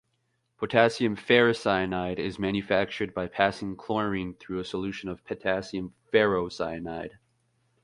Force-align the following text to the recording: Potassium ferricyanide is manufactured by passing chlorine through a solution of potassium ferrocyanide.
Potassium 0.57 1.15
ferricyanide 1.15 2.17
is 2.17 2.39
manufactured 2.39 3.13
by 3.13 3.27
passing 3.27 3.75
chlorine 3.77 4.33
through 4.33 4.57
a 4.57 4.65
solution 4.65 5.07
of 5.09 5.23
potassium 5.23 5.93
ferrocyanide. 6.11 7.19